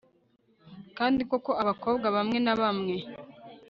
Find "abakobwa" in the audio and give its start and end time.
1.61-2.07